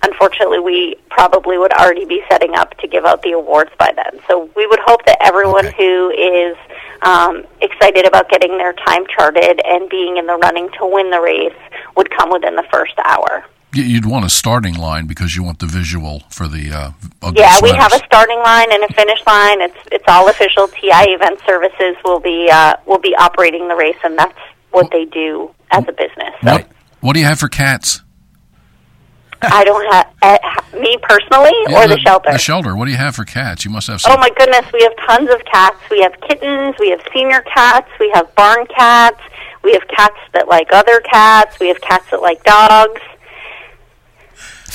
unfortunately, 0.03 0.59
we 0.61 0.97
probably 1.11 1.59
would 1.59 1.73
already 1.73 2.05
be 2.05 2.23
setting 2.31 2.55
up 2.55 2.77
to 2.79 2.89
give 2.89 3.05
out 3.05 3.23
the 3.23 3.33
awards 3.33 3.71
by 3.79 3.93
then. 3.95 4.21
So 4.29 4.51
we 4.57 4.67
would 4.67 4.81
hope 4.81 5.05
that 5.07 5.19
everyone 5.21 5.67
Okay. 5.67 5.77
who 5.77 6.11
is 6.11 6.57
um, 7.03 7.45
excited 7.61 8.07
about 8.07 8.29
getting 8.29 8.59
their 8.59 8.73
time 8.73 9.07
charted 9.07 9.61
and 9.65 9.89
being 9.89 10.17
in 10.17 10.27
the 10.27 10.37
running 10.37 10.69
to 10.79 10.87
win 10.87 11.11
the 11.11 11.21
race 11.21 11.55
would 11.97 12.11
come 12.11 12.31
within 12.31 12.57
the 12.57 12.65
first 12.73 12.95
hour. 13.05 13.45
You'd 13.73 14.07
want 14.07 14.25
a 14.25 14.31
starting 14.31 14.75
line 14.75 15.07
because 15.07 15.37
you 15.37 15.43
want 15.43 15.59
the 15.59 15.67
visual 15.67 16.23
for 16.31 16.49
the 16.49 16.73
uh, 16.73 17.33
Yeah, 17.35 17.59
we 17.63 17.71
have 17.75 17.93
a 17.93 17.99
starting 18.07 18.39
line 18.39 18.73
and 18.73 18.83
a 18.85 18.89
finish 18.95 19.19
line. 19.27 19.61
It's 19.61 19.77
it's 19.93 20.05
all 20.09 20.31
official. 20.31 20.69
TI 20.69 20.89
Event 21.13 21.41
Services 21.45 21.95
will 22.03 22.21
be 22.21 22.49
uh, 22.51 22.77
will 22.87 23.01
be 23.01 23.15
operating 23.17 23.69
the 23.69 23.75
race, 23.77 23.97
and 24.03 24.17
that's 24.19 24.39
what 24.71 24.91
they 24.93 25.05
do 25.05 25.51
as 25.73 25.85
a 25.89 25.93
business. 25.93 26.33
So 26.43 26.53
What, 26.53 26.69
what 27.01 27.13
do 27.15 27.21
you 27.21 27.27
have 27.27 27.39
for 27.39 27.49
cats? 27.49 28.01
I 29.53 29.65
don't 29.65 29.93
have 29.93 30.07
uh, 30.23 30.79
me 30.79 30.97
personally 31.03 31.53
Yeah, 31.69 31.85
or 31.85 31.89
the, 31.89 31.99
shelter. 31.99 32.33
The 32.33 32.39
shelter. 32.39 32.77
What 32.77 32.87
do 32.87 32.91
you 32.91 32.97
have 32.97 33.15
for 33.17 33.25
cats? 33.25 33.65
You 33.65 33.71
must 33.71 33.87
have 33.89 34.01
some. 34.01 34.13
Oh 34.13 34.19
my 34.19 34.31
goodness, 34.37 34.65
we 34.73 34.83
have 34.83 34.97
tons 35.07 35.31
of 35.31 35.45
cats. 35.45 35.79
We 35.91 36.01
have 36.03 36.15
kittens, 36.21 36.75
we 36.79 36.91
have 36.91 37.01
senior 37.13 37.41
cats, 37.43 37.89
we 38.01 38.11
have 38.15 38.35
barn 38.35 38.67
cats, 38.67 39.21
we 39.63 39.73
have 39.73 39.87
cats 39.89 40.17
that 40.33 40.49
like 40.49 40.69
other 40.73 41.01
cats, 41.01 41.59
we 41.59 41.69
have 41.69 41.81
cats 41.81 42.11
that 42.11 42.23
like 42.23 42.43
dogs. 42.45 43.01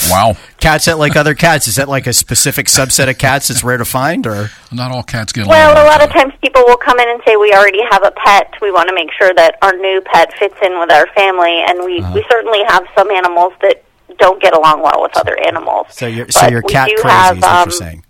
Wow. 0.09 0.35
Cats 0.59 0.85
that 0.85 0.97
like 0.97 1.15
other 1.15 1.35
cats, 1.35 1.67
is 1.67 1.75
that 1.75 1.89
like 1.89 2.07
a 2.07 2.13
specific 2.13 2.67
subset 2.67 3.09
of 3.09 3.17
cats 3.17 3.49
that's 3.49 3.63
rare 3.63 3.77
to 3.77 3.85
find? 3.85 4.25
or 4.25 4.49
Not 4.71 4.91
all 4.91 5.03
cats 5.03 5.31
get 5.31 5.45
along. 5.45 5.57
Well, 5.57 5.71
a 5.71 5.85
lot 5.85 6.01
each 6.01 6.07
of 6.07 6.13
times 6.13 6.33
people 6.41 6.63
will 6.65 6.77
come 6.77 6.99
in 6.99 7.09
and 7.09 7.21
say 7.25 7.35
we 7.35 7.53
already 7.53 7.81
have 7.91 8.03
a 8.03 8.11
pet. 8.11 8.53
We 8.61 8.71
want 8.71 8.89
to 8.89 8.95
make 8.95 9.11
sure 9.17 9.33
that 9.33 9.57
our 9.61 9.73
new 9.73 10.01
pet 10.01 10.33
fits 10.37 10.55
in 10.61 10.79
with 10.79 10.91
our 10.91 11.07
family, 11.13 11.61
and 11.67 11.83
we 11.83 12.01
we 12.13 12.25
certainly 12.29 12.63
have 12.67 12.85
some 12.95 13.11
animals 13.11 13.53
that 13.61 13.83
don't 14.21 14.41
get 14.41 14.55
along 14.55 14.81
well 14.81 15.01
with 15.01 15.17
other 15.17 15.37
animals. 15.45 15.87
So 15.89 16.05
you're, 16.07 16.29
so 16.29 16.47
you're 16.47 16.61
cat 16.61 16.89
crazy, 16.89 17.07
have, 17.09 17.37
is 17.37 17.43
what 17.43 17.51
um, 17.51 17.69
you're 17.69 17.71
saying. 17.71 18.05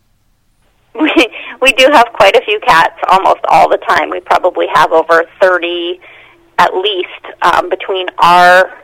we 0.99 1.27
we 1.61 1.71
do 1.73 1.87
have 1.91 2.07
quite 2.13 2.35
a 2.35 2.41
few 2.41 2.59
cats 2.59 2.99
almost 3.09 3.39
all 3.49 3.69
the 3.69 3.77
time. 3.77 4.09
We 4.09 4.19
probably 4.19 4.67
have 4.73 4.91
over 4.91 5.23
thirty 5.41 5.99
at 6.59 6.75
least 6.75 7.25
um, 7.41 7.69
between 7.69 8.07
our 8.19 8.77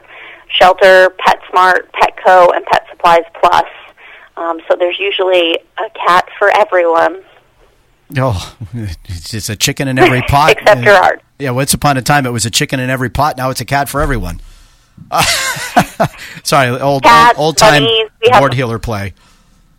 shelter, 0.49 1.13
PetSmart, 1.19 1.91
Petco, 1.91 2.55
and 2.55 2.65
Pet 2.65 2.87
Supplies 2.89 3.25
Plus. 3.39 3.65
Um, 4.37 4.59
so 4.67 4.75
there's 4.79 4.97
usually 4.99 5.59
a 5.77 5.89
cat 5.93 6.27
for 6.39 6.49
everyone, 6.49 7.23
Oh, 8.15 8.55
it's 8.73 9.29
just 9.29 9.49
a 9.49 9.55
chicken 9.55 9.87
in 9.87 9.99
every 9.99 10.21
pot. 10.27 10.51
except 10.51 10.81
Gerard. 10.81 11.21
Yeah, 11.39 11.51
once 11.51 11.73
upon 11.73 11.97
a 11.97 12.01
time 12.01 12.25
it 12.25 12.31
was 12.31 12.45
a 12.45 12.49
chicken 12.49 12.79
in 12.79 12.89
every 12.89 13.09
pot. 13.09 13.37
Now 13.37 13.49
it's 13.49 13.61
a 13.61 13.65
cat 13.65 13.89
for 13.89 14.01
everyone. 14.01 14.39
Sorry, 16.43 16.69
old 16.79 17.03
Cats, 17.03 17.37
old, 17.37 17.45
old 17.47 17.57
time 17.57 17.83
bunnies, 17.83 18.09
we 18.21 18.29
have- 18.31 18.39
board 18.41 18.53
healer 18.53 18.79
play. 18.79 19.13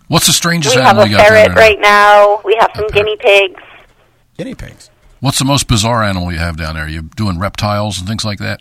What's 0.08 0.26
the 0.26 0.32
strangest 0.32 0.75
We 0.75 0.80
have 0.82 0.96
animal 0.96 1.04
a 1.04 1.08
you 1.10 1.16
got 1.16 1.26
ferret 1.28 1.46
down 1.48 1.54
there? 1.56 1.64
right 1.64 1.80
now. 1.80 2.40
We 2.44 2.56
have 2.60 2.70
some 2.75 2.84
Okay. 2.87 2.94
guinea 3.00 3.16
pigs. 3.18 3.60
Guinea 4.38 4.54
pigs. 4.54 4.90
What's 5.20 5.38
the 5.38 5.44
most 5.44 5.68
bizarre 5.68 6.02
animal 6.02 6.32
you 6.32 6.38
have 6.38 6.56
down 6.56 6.76
there? 6.76 6.88
You 6.88 7.02
doing 7.02 7.38
reptiles 7.38 7.98
and 7.98 8.08
things 8.08 8.25
like 8.25 8.38
that? 8.38 8.60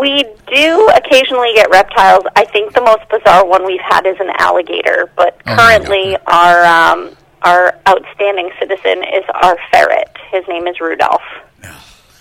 We 0.00 0.24
do 0.52 0.88
occasionally 0.94 1.52
get 1.54 1.68
reptiles. 1.70 2.22
I 2.36 2.44
think 2.44 2.74
the 2.74 2.80
most 2.82 3.02
bizarre 3.10 3.44
one 3.44 3.66
we've 3.66 3.80
had 3.80 4.06
is 4.06 4.16
an 4.20 4.30
alligator, 4.38 5.10
but 5.16 5.40
Oh, 5.46 5.56
currently 5.56 6.16
our 6.26 6.64
um, 6.64 7.16
our 7.42 7.74
outstanding 7.88 8.50
citizen 8.58 9.02
is 9.02 9.24
our 9.34 9.58
ferret. 9.72 10.10
His 10.30 10.44
name 10.48 10.66
is 10.68 10.80
Rudolph. 10.80 11.22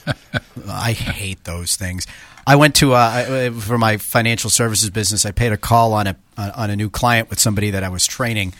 I 0.69 0.91
hate 0.93 1.43
those 1.43 1.75
things. 1.75 2.05
I 2.45 2.55
went 2.55 2.75
to 2.75 2.93
uh, 2.93 3.51
for 3.51 3.77
my 3.77 3.97
financial 3.97 4.49
services 4.49 4.89
business. 4.89 5.25
I 5.25 5.31
paid 5.31 5.51
a 5.53 5.57
call 5.57 5.93
on 5.93 6.07
a 6.07 6.15
on 6.37 6.69
a 6.69 6.75
new 6.75 6.89
client 6.89 7.29
with 7.29 7.39
somebody 7.39 7.71
that 7.71 7.83
I 7.83 7.89
was 7.89 8.05
training, 8.05 8.53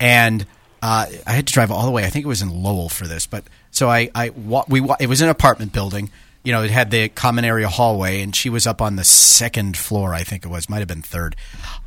and 0.00 0.46
uh, 0.82 1.06
I 1.26 1.32
had 1.32 1.46
to 1.46 1.52
drive 1.52 1.70
all 1.70 1.84
the 1.84 1.90
way. 1.90 2.04
I 2.04 2.10
think 2.10 2.24
it 2.24 2.28
was 2.28 2.42
in 2.42 2.62
Lowell 2.62 2.88
for 2.88 3.06
this, 3.06 3.26
but 3.26 3.44
so 3.70 3.90
I 3.90 4.10
I 4.14 4.30
we 4.30 4.80
it 5.00 5.08
was 5.08 5.20
an 5.20 5.28
apartment 5.28 5.72
building. 5.72 6.10
You 6.44 6.52
know, 6.52 6.62
it 6.62 6.70
had 6.70 6.92
the 6.92 7.08
common 7.08 7.44
area 7.44 7.68
hallway, 7.68 8.22
and 8.22 8.34
she 8.34 8.48
was 8.48 8.66
up 8.66 8.80
on 8.80 8.96
the 8.96 9.04
second 9.04 9.76
floor. 9.76 10.14
I 10.14 10.22
think 10.22 10.44
it 10.44 10.48
was, 10.48 10.70
might 10.70 10.78
have 10.78 10.86
been 10.86 11.02
third. 11.02 11.34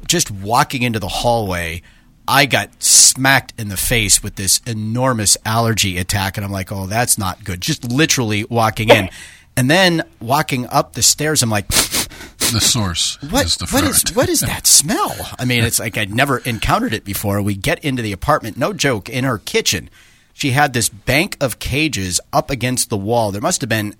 Just 0.05 0.29
walking 0.29 0.81
into 0.83 0.99
the 0.99 1.07
hallway, 1.07 1.81
I 2.27 2.45
got 2.45 2.83
smacked 2.83 3.53
in 3.57 3.69
the 3.69 3.77
face 3.77 4.21
with 4.21 4.35
this 4.35 4.59
enormous 4.67 5.37
allergy 5.45 5.97
attack, 5.97 6.35
and 6.37 6.45
I'm 6.45 6.51
like, 6.51 6.71
"Oh, 6.71 6.87
that's 6.87 7.17
not 7.17 7.43
good." 7.43 7.61
Just 7.61 7.89
literally 7.89 8.43
walking 8.43 8.89
in, 8.89 9.09
and 9.57 9.69
then 9.69 10.03
walking 10.19 10.65
up 10.67 10.93
the 10.93 11.01
stairs, 11.03 11.43
I'm 11.43 11.49
like, 11.49 11.67
The 11.67 12.59
source 12.59 13.17
what, 13.29 13.45
is 13.45 13.55
the 13.57 13.67
what 13.67 13.83
is, 13.83 14.03
what 14.15 14.29
is 14.29 14.39
that 14.51 14.65
smell?" 14.65 15.15
I 15.37 15.45
mean, 15.45 15.63
it's 15.63 15.79
like 15.79 15.97
I'd 15.97 16.13
never 16.13 16.39
encountered 16.39 16.93
it 16.93 17.05
before. 17.05 17.41
We 17.41 17.55
get 17.55 17.83
into 17.83 18.01
the 18.01 18.11
apartment, 18.11 18.57
no 18.57 18.73
joke, 18.73 19.09
in 19.09 19.23
her 19.23 19.37
kitchen, 19.37 19.89
she 20.33 20.51
had 20.51 20.71
this 20.73 20.87
bank 20.87 21.35
of 21.41 21.59
cages 21.59 22.21
up 22.31 22.49
against 22.49 22.89
the 22.89 22.97
wall. 22.97 23.31
There 23.31 23.41
must 23.41 23.59
have 23.59 23.69
been 23.69 23.93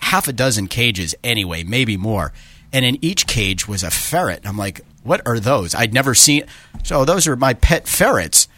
half 0.00 0.28
a 0.28 0.32
dozen 0.34 0.68
cages 0.68 1.14
anyway, 1.24 1.64
maybe 1.64 1.96
more. 1.96 2.32
And 2.72 2.84
in 2.84 3.02
each 3.02 3.26
cage 3.26 3.66
was 3.66 3.82
a 3.82 3.90
ferret. 3.90 4.42
I'm 4.44 4.58
like, 4.58 4.82
what 5.02 5.26
are 5.26 5.40
those? 5.40 5.74
I'd 5.74 5.94
never 5.94 6.14
seen. 6.14 6.44
So 6.84 7.06
those 7.06 7.26
are 7.26 7.36
my 7.36 7.54
pet 7.54 7.88
ferrets. 7.88 8.48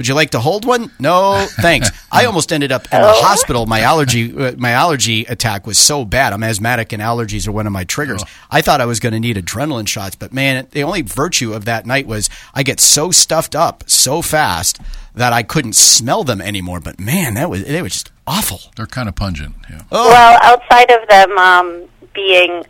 Would 0.00 0.08
you 0.08 0.14
like 0.14 0.30
to 0.30 0.40
hold 0.40 0.64
one? 0.64 0.90
No, 0.98 1.46
thanks. 1.60 1.90
I 2.10 2.24
almost 2.24 2.54
ended 2.54 2.72
up 2.72 2.86
in 2.90 3.02
the 3.02 3.12
hospital. 3.12 3.66
My 3.66 3.80
allergy, 3.80 4.34
uh, 4.34 4.54
my 4.56 4.70
allergy 4.70 5.26
attack 5.26 5.66
was 5.66 5.76
so 5.76 6.06
bad. 6.06 6.32
I'm 6.32 6.42
asthmatic, 6.42 6.94
and 6.94 7.02
allergies 7.02 7.46
are 7.46 7.52
one 7.52 7.66
of 7.66 7.74
my 7.74 7.84
triggers. 7.84 8.24
I 8.50 8.62
thought 8.62 8.80
I 8.80 8.86
was 8.86 8.98
going 8.98 9.12
to 9.12 9.20
need 9.20 9.36
adrenaline 9.36 9.86
shots, 9.86 10.16
but 10.16 10.32
man, 10.32 10.66
the 10.70 10.84
only 10.84 11.02
virtue 11.02 11.52
of 11.52 11.66
that 11.66 11.84
night 11.84 12.06
was 12.06 12.30
I 12.54 12.62
get 12.62 12.80
so 12.80 13.10
stuffed 13.10 13.54
up 13.54 13.84
so 13.90 14.22
fast 14.22 14.80
that 15.16 15.34
I 15.34 15.42
couldn't 15.42 15.74
smell 15.74 16.24
them 16.24 16.40
anymore. 16.40 16.80
But 16.80 16.98
man, 16.98 17.34
that 17.34 17.50
was 17.50 17.60
it 17.60 17.82
was 17.82 17.92
just 17.92 18.10
awful. 18.26 18.58
They're 18.76 18.86
kind 18.86 19.06
of 19.06 19.16
pungent. 19.16 19.54
Yeah. 19.68 19.82
Oh. 19.92 20.08
Well, 20.08 20.38
outside 20.40 20.90
of 20.90 21.06
them 21.10 21.36
um, 21.36 21.84
being, 22.14 22.64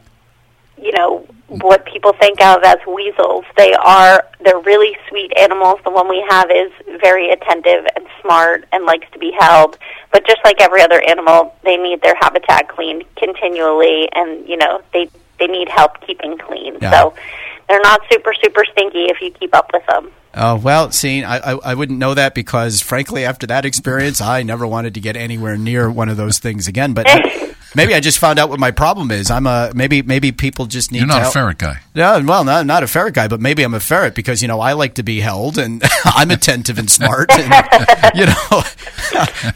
you 0.80 0.92
know, 0.92 1.26
what 1.48 1.84
people 1.84 2.12
think 2.12 2.40
of 2.42 2.62
as 2.62 2.78
weasels, 2.86 3.44
they 3.56 3.72
are 3.74 4.24
they're 4.44 4.60
really 4.60 4.96
sweet 5.08 5.32
animals. 5.36 5.80
The 5.84 5.90
one 5.90 6.08
we 6.08 6.24
have 6.28 6.50
is 6.50 6.70
very 7.00 7.30
attentive 7.30 7.86
and 7.96 8.06
smart 8.20 8.64
and 8.72 8.84
likes 8.84 9.06
to 9.12 9.18
be 9.18 9.32
held. 9.38 9.76
But 10.12 10.26
just 10.26 10.38
like 10.44 10.60
every 10.60 10.82
other 10.82 11.02
animal, 11.02 11.54
they 11.64 11.76
need 11.76 12.02
their 12.02 12.14
habitat 12.20 12.68
cleaned 12.68 13.04
continually, 13.16 14.08
and 14.12 14.48
you 14.48 14.56
know 14.56 14.82
they 14.92 15.10
they 15.38 15.46
need 15.46 15.68
help 15.68 16.00
keeping 16.06 16.38
clean. 16.38 16.76
Yeah. 16.80 16.92
So 16.92 17.14
they're 17.68 17.80
not 17.80 18.00
super 18.10 18.32
super 18.34 18.64
stinky 18.64 19.06
if 19.06 19.20
you 19.20 19.30
keep 19.30 19.54
up 19.54 19.70
with 19.72 19.84
them. 19.86 20.12
Oh 20.34 20.56
well, 20.56 20.90
seeing 20.92 21.24
I, 21.24 21.38
I 21.38 21.52
I 21.64 21.74
wouldn't 21.74 21.98
know 21.98 22.14
that 22.14 22.34
because 22.34 22.80
frankly, 22.80 23.24
after 23.24 23.46
that 23.48 23.64
experience, 23.64 24.20
I 24.20 24.42
never 24.42 24.66
wanted 24.66 24.94
to 24.94 25.00
get 25.00 25.16
anywhere 25.16 25.56
near 25.56 25.90
one 25.90 26.08
of 26.08 26.16
those 26.16 26.38
things 26.38 26.68
again. 26.68 26.92
But 26.94 27.06
maybe 27.74 27.94
I 27.94 28.00
just 28.00 28.18
found 28.18 28.38
out 28.38 28.48
what 28.48 28.60
my 28.60 28.70
problem 28.70 29.10
is. 29.10 29.30
I'm 29.30 29.46
a 29.48 29.72
maybe 29.74 30.02
maybe 30.02 30.30
people 30.30 30.66
just 30.66 30.92
need. 30.92 30.98
You're 30.98 31.08
to 31.08 31.12
not 31.14 31.18
a 31.18 31.22
help- 31.22 31.34
ferret 31.34 31.58
guy. 31.58 31.80
No, 31.96 32.22
well, 32.24 32.44
not 32.44 32.64
not 32.66 32.84
a 32.84 32.86
ferret 32.86 33.14
guy, 33.14 33.26
but 33.26 33.40
maybe 33.40 33.64
I'm 33.64 33.74
a 33.74 33.80
ferret 33.80 34.14
because 34.14 34.40
you 34.40 34.46
know 34.46 34.60
I 34.60 34.74
like 34.74 34.94
to 34.94 35.02
be 35.02 35.18
held 35.18 35.58
and 35.58 35.82
I'm 36.04 36.30
attentive 36.30 36.78
and 36.78 36.88
smart. 36.88 37.30
And, 37.32 37.52
you 38.14 38.26
know, 38.26 38.62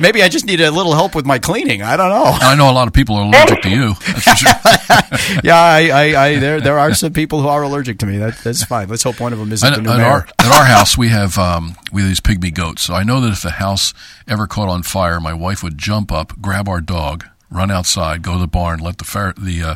maybe 0.00 0.22
I 0.24 0.28
just 0.28 0.44
need 0.44 0.60
a 0.60 0.72
little 0.72 0.94
help 0.94 1.14
with 1.14 1.24
my 1.24 1.38
cleaning. 1.38 1.82
I 1.82 1.96
don't 1.96 2.08
know. 2.10 2.24
I 2.26 2.56
know 2.56 2.68
a 2.68 2.72
lot 2.74 2.88
of 2.88 2.92
people 2.92 3.14
are 3.14 3.22
allergic 3.22 3.62
to 3.62 3.70
you. 3.70 3.94
That's 4.06 4.22
for 4.24 4.36
sure. 4.36 5.40
Yeah, 5.44 5.56
I, 5.56 5.88
I, 5.88 6.24
I 6.26 6.38
there 6.40 6.60
there 6.60 6.78
are 6.80 6.92
some 6.94 7.12
people 7.12 7.40
who 7.40 7.46
are 7.48 7.62
allergic 7.62 7.98
to 8.00 8.06
me. 8.06 8.18
That, 8.18 8.36
that's 8.38 8.64
fine. 8.64 8.88
Let's 8.88 9.04
hope 9.04 9.20
one 9.20 9.32
of 9.32 9.38
them 9.38 9.52
isn't 9.52 9.66
At, 9.72 9.76
the 9.76 9.82
new 9.82 9.90
at 9.90 9.98
mayor. 9.98 10.06
our, 10.06 10.26
at 10.40 10.46
our 10.64 10.70
house, 10.70 10.96
we 10.96 11.08
have 11.10 11.36
um, 11.36 11.76
we 11.92 12.00
have 12.00 12.08
these 12.08 12.20
pygmy 12.20 12.52
goats. 12.52 12.82
So 12.82 12.94
I 12.94 13.02
know 13.02 13.20
that 13.20 13.32
if 13.32 13.42
the 13.42 13.50
house 13.50 13.92
ever 14.26 14.46
caught 14.46 14.68
on 14.70 14.82
fire, 14.82 15.20
my 15.20 15.34
wife 15.34 15.62
would 15.62 15.76
jump 15.76 16.10
up, 16.10 16.40
grab 16.40 16.68
our 16.68 16.80
dog, 16.80 17.26
run 17.50 17.70
outside, 17.70 18.22
go 18.22 18.34
to 18.34 18.38
the 18.38 18.46
barn, 18.46 18.80
let 18.80 18.96
the 18.96 19.04
ferret, 19.04 19.36
the 19.36 19.62
uh, 19.62 19.74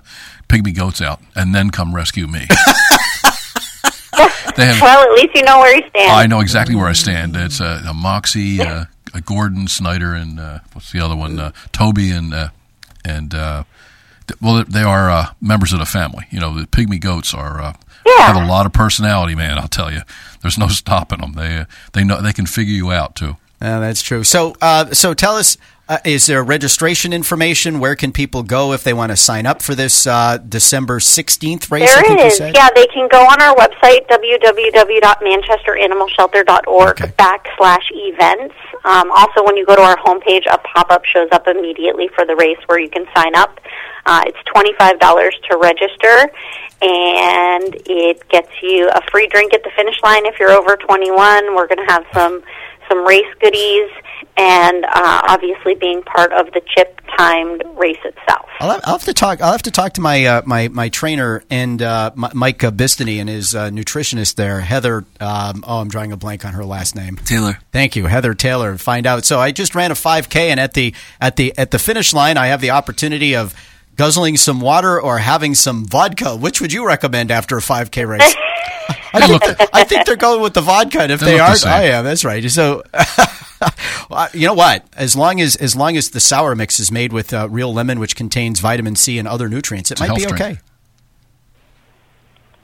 pygmy 0.48 0.74
goats 0.74 1.02
out, 1.02 1.20
and 1.36 1.54
then 1.54 1.70
come 1.70 1.94
rescue 1.94 2.26
me. 2.26 2.40
they 4.56 4.64
have. 4.64 4.80
Well, 4.80 5.02
at 5.02 5.10
least 5.12 5.34
you 5.34 5.42
know 5.42 5.58
where 5.58 5.76
you 5.76 5.86
stand. 5.90 6.10
I 6.10 6.26
know 6.26 6.40
exactly 6.40 6.74
where 6.74 6.86
I 6.86 6.94
stand. 6.94 7.36
It's 7.36 7.60
uh, 7.60 7.82
a 7.86 7.92
Moxie, 7.92 8.62
uh, 8.62 8.86
a 9.12 9.20
Gordon 9.20 9.68
Snyder, 9.68 10.14
and 10.14 10.40
uh, 10.40 10.60
what's 10.72 10.90
the 10.90 11.00
other 11.00 11.16
one? 11.16 11.38
Uh, 11.38 11.52
Toby 11.70 12.10
and 12.12 12.32
uh, 12.32 12.48
and 13.04 13.34
uh, 13.34 13.64
well, 14.40 14.64
they 14.68 14.82
are 14.82 15.10
uh, 15.10 15.26
members 15.40 15.72
of 15.72 15.78
the 15.78 15.86
family. 15.86 16.26
You 16.30 16.40
know, 16.40 16.54
the 16.54 16.66
pygmy 16.66 17.00
goats 17.00 17.32
are 17.34 17.60
uh, 17.60 17.72
Yeah. 18.06 18.26
have 18.32 18.36
a 18.36 18.46
lot 18.46 18.66
of 18.66 18.72
personality, 18.72 19.34
man. 19.34 19.58
I'll 19.58 19.68
tell 19.68 19.90
you, 19.92 20.00
there's 20.42 20.58
no 20.58 20.68
stopping 20.68 21.20
them. 21.20 21.32
They 21.34 21.56
uh, 21.58 21.64
they 21.92 22.04
know 22.04 22.20
they 22.22 22.32
can 22.32 22.46
figure 22.46 22.74
you 22.74 22.90
out 22.92 23.14
too. 23.16 23.36
Yeah, 23.60 23.80
that's 23.80 24.02
true. 24.02 24.22
So, 24.22 24.54
uh, 24.62 24.92
so 24.92 25.14
tell 25.14 25.34
us, 25.34 25.56
uh, 25.88 25.98
is 26.04 26.26
there 26.26 26.44
registration 26.44 27.12
information? 27.12 27.80
Where 27.80 27.96
can 27.96 28.12
people 28.12 28.44
go 28.44 28.72
if 28.72 28.84
they 28.84 28.92
want 28.92 29.10
to 29.10 29.16
sign 29.16 29.46
up 29.46 29.62
for 29.62 29.74
this 29.74 30.06
uh, 30.06 30.38
December 30.38 31.00
sixteenth 31.00 31.68
race? 31.70 31.90
I 31.92 32.02
think 32.02 32.18
There 32.18 32.26
you 32.28 32.32
said? 32.32 32.54
Yeah, 32.54 32.68
they 32.74 32.86
can 32.86 33.08
go 33.08 33.20
on 33.20 33.42
our 33.42 33.54
website, 33.56 34.06
www.manchesteranimalshelter.org 34.08 37.00
Okay. 37.02 37.12
backslash 37.18 37.84
events. 37.90 38.54
Um, 38.84 39.10
also, 39.10 39.42
when 39.44 39.56
you 39.56 39.66
go 39.66 39.74
to 39.76 39.82
our 39.82 39.96
homepage, 39.96 40.46
a 40.50 40.58
pop-up 40.58 41.04
shows 41.04 41.28
up 41.32 41.46
immediately 41.48 42.08
for 42.14 42.24
the 42.24 42.36
race 42.36 42.58
where 42.66 42.78
you 42.78 42.88
can 42.90 43.06
sign 43.14 43.34
up. 43.34 43.58
Uh, 44.08 44.22
it's 44.24 44.38
$25 44.48 45.30
to 45.50 45.58
register, 45.58 46.32
and 46.80 47.76
it 47.86 48.26
gets 48.30 48.48
you 48.62 48.88
a 48.88 49.02
free 49.10 49.26
drink 49.26 49.52
at 49.52 49.62
the 49.62 49.70
finish 49.76 50.02
line 50.02 50.24
if 50.24 50.38
you're 50.40 50.50
over 50.50 50.76
21. 50.76 51.54
We're 51.54 51.66
going 51.66 51.86
to 51.86 51.92
have 51.92 52.06
some 52.14 52.42
some 52.88 53.06
race 53.06 53.26
goodies, 53.38 53.90
and 54.38 54.86
uh, 54.86 55.20
obviously 55.28 55.74
being 55.74 56.02
part 56.04 56.32
of 56.32 56.46
the 56.54 56.62
chip 56.74 56.98
timed 57.18 57.62
race 57.76 57.98
itself. 58.02 58.48
I'll 58.60 58.70
have, 58.70 58.80
I'll 58.84 58.92
have 58.94 59.04
to 59.04 59.12
talk. 59.12 59.42
I'll 59.42 59.52
have 59.52 59.62
to 59.64 59.70
talk 59.70 59.92
to 59.94 60.00
my 60.00 60.24
uh, 60.24 60.42
my 60.46 60.68
my 60.68 60.88
trainer 60.88 61.44
and 61.50 61.82
uh, 61.82 62.10
M- 62.16 62.30
Mike 62.32 62.64
uh, 62.64 62.70
Bistany 62.70 63.20
and 63.20 63.28
his 63.28 63.54
uh, 63.54 63.68
nutritionist 63.68 64.36
there, 64.36 64.60
Heather. 64.60 65.04
Um, 65.20 65.64
oh, 65.66 65.80
I'm 65.80 65.88
drawing 65.88 66.12
a 66.12 66.16
blank 66.16 66.46
on 66.46 66.54
her 66.54 66.64
last 66.64 66.96
name. 66.96 67.16
Taylor. 67.16 67.58
Thank 67.72 67.94
you, 67.94 68.06
Heather 68.06 68.32
Taylor. 68.32 68.78
Find 68.78 69.06
out. 69.06 69.26
So 69.26 69.38
I 69.38 69.52
just 69.52 69.74
ran 69.74 69.90
a 69.90 69.94
5K, 69.94 70.36
and 70.48 70.58
at 70.58 70.72
the 70.72 70.94
at 71.20 71.36
the 71.36 71.52
at 71.58 71.72
the 71.72 71.78
finish 71.78 72.14
line, 72.14 72.38
I 72.38 72.46
have 72.46 72.62
the 72.62 72.70
opportunity 72.70 73.36
of 73.36 73.54
guzzling 73.98 74.36
some 74.38 74.60
water 74.60 74.98
or 75.00 75.18
having 75.18 75.54
some 75.54 75.84
vodka. 75.84 76.34
Which 76.34 76.60
would 76.62 76.72
you 76.72 76.86
recommend 76.86 77.30
after 77.30 77.58
a 77.58 77.60
5K 77.60 78.08
race? 78.08 78.34
I 79.12 79.26
think, 79.26 79.68
I 79.74 79.84
think 79.84 80.06
they're 80.06 80.16
going 80.16 80.40
with 80.40 80.54
the 80.54 80.60
vodka. 80.60 81.00
And 81.00 81.12
if 81.12 81.20
They 81.20 81.32
they, 81.32 81.38
aren't, 81.38 81.58
same. 81.58 81.72
I 81.72 81.82
am. 81.84 82.04
That's 82.04 82.24
right. 82.24 82.48
So, 82.50 82.82
you 84.32 84.46
know 84.46 84.54
what? 84.54 84.86
As 84.96 85.16
long 85.16 85.40
as 85.40 85.56
as 85.56 85.74
long 85.74 85.96
as 85.96 86.10
the 86.10 86.20
sour 86.20 86.54
mix 86.54 86.78
is 86.78 86.92
made 86.92 87.12
with 87.12 87.32
uh, 87.32 87.48
real 87.48 87.72
lemon, 87.72 88.00
which 88.00 88.16
contains 88.16 88.60
vitamin 88.60 88.96
C 88.96 89.18
and 89.18 89.26
other 89.26 89.48
nutrients, 89.48 89.90
it 89.90 89.98
a 90.00 90.06
might 90.06 90.14
be 90.14 90.22
health 90.22 90.34
okay. 90.34 90.58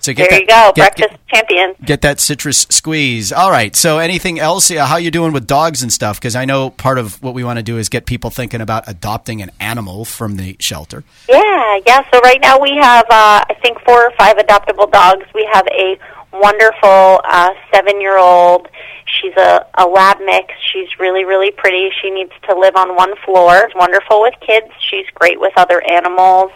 So 0.04 0.12
get 0.12 0.28
There 0.28 0.38
that, 0.38 0.40
you 0.42 0.46
go, 0.46 0.72
get- 0.74 0.96
breakfast 0.96 1.20
champion. 1.28 1.74
get 1.82 2.02
that 2.02 2.20
citrus 2.20 2.66
squeeze. 2.68 3.32
All 3.32 3.50
right. 3.50 3.74
So, 3.74 3.98
anything 3.98 4.38
else? 4.38 4.68
How 4.68 4.98
you 4.98 5.10
doing 5.10 5.32
with 5.32 5.46
dogs 5.46 5.82
and 5.82 5.90
stuff? 5.90 6.20
Because 6.20 6.36
I 6.36 6.44
know 6.44 6.68
part 6.68 6.98
of 6.98 7.22
what 7.22 7.32
we 7.32 7.42
want 7.42 7.58
to 7.58 7.62
do 7.62 7.78
is 7.78 7.88
get 7.88 8.04
people 8.04 8.28
thinking 8.28 8.60
about 8.60 8.84
adopting 8.86 9.40
an 9.40 9.50
animal 9.60 10.04
from 10.04 10.36
the 10.36 10.56
shelter. 10.60 11.04
Yeah, 11.26 11.78
yeah. 11.86 12.04
So 12.12 12.20
right 12.20 12.38
now 12.42 12.60
we 12.60 12.76
have, 12.76 13.06
uh, 13.08 13.44
I 13.48 13.56
think, 13.62 13.80
four 13.80 14.04
or 14.06 14.10
five 14.18 14.36
adoptable 14.36 14.90
dogs. 14.92 15.24
We 15.34 15.48
have 15.52 15.66
a 15.68 15.98
wonderful 16.32 17.20
uh, 17.24 17.50
seven-year-old. 17.72 18.68
She's 19.06 19.32
a, 19.38 19.66
a 19.78 19.86
lab 19.86 20.18
mix. 20.24 20.52
She's 20.72 20.88
really, 20.98 21.24
really 21.24 21.50
pretty. 21.50 21.88
She 22.02 22.10
needs 22.10 22.32
to 22.48 22.58
live 22.58 22.76
on 22.76 22.94
one 22.96 23.14
floor. 23.24 23.68
She's 23.68 23.74
wonderful 23.74 24.20
with 24.20 24.34
kids. 24.40 24.66
She's 24.90 25.06
great 25.14 25.40
with 25.40 25.52
other 25.56 25.80
animals. 25.88 26.50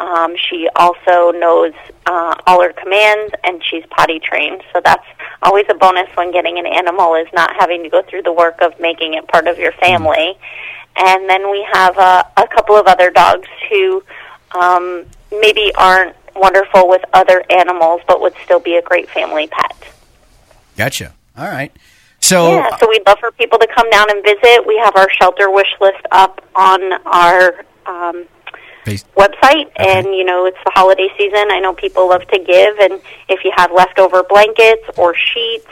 Um, 0.00 0.34
she 0.34 0.66
also 0.76 1.30
knows 1.30 1.74
uh, 2.06 2.34
all 2.46 2.62
her 2.62 2.72
commands, 2.72 3.34
and 3.44 3.62
she's 3.62 3.84
potty 3.90 4.18
trained. 4.18 4.62
So 4.72 4.80
that's 4.82 5.04
always 5.42 5.66
a 5.68 5.74
bonus 5.74 6.08
when 6.16 6.32
getting 6.32 6.58
an 6.58 6.66
animal 6.66 7.14
is 7.16 7.28
not 7.34 7.54
having 7.58 7.82
to 7.82 7.90
go 7.90 8.02
through 8.02 8.22
the 8.22 8.32
work 8.32 8.62
of 8.62 8.78
making 8.80 9.12
it 9.14 9.28
part 9.28 9.46
of 9.46 9.58
your 9.58 9.72
family. 9.72 10.38
And 10.96 11.28
then 11.28 11.50
we 11.50 11.66
have 11.70 11.98
uh, 11.98 12.24
a 12.38 12.48
couple 12.48 12.76
of 12.76 12.86
other 12.86 13.10
dogs 13.10 13.46
who 13.68 14.02
um, 14.58 15.04
maybe 15.30 15.70
aren't 15.76 16.16
wonderful 16.34 16.88
with 16.88 17.02
other 17.12 17.44
animals, 17.50 18.00
but 18.08 18.22
would 18.22 18.34
still 18.42 18.60
be 18.60 18.76
a 18.76 18.82
great 18.82 19.08
family 19.10 19.48
pet. 19.48 19.76
Gotcha. 20.78 21.12
All 21.36 21.46
right. 21.46 21.72
So, 22.20 22.48
Yeah, 22.56 22.76
so 22.78 22.88
we'd 22.88 23.06
love 23.06 23.18
for 23.18 23.32
people 23.32 23.58
to 23.58 23.66
come 23.66 23.88
down 23.90 24.10
and 24.10 24.24
visit. 24.24 24.66
We 24.66 24.78
have 24.78 24.96
our 24.96 25.10
shelter 25.10 25.50
wish 25.50 25.74
list 25.80 26.04
up 26.10 26.42
on 26.54 26.92
our 27.04 27.64
um, 27.86 28.26
Website, 28.86 29.70
and 29.76 30.06
you 30.06 30.24
know 30.24 30.46
it's 30.46 30.58
the 30.64 30.72
holiday 30.74 31.08
season. 31.16 31.50
I 31.50 31.60
know 31.60 31.74
people 31.74 32.08
love 32.08 32.26
to 32.28 32.38
give, 32.38 32.78
and 32.78 33.00
if 33.28 33.44
you 33.44 33.52
have 33.56 33.72
leftover 33.72 34.22
blankets 34.22 34.82
or 34.96 35.14
sheets 35.14 35.66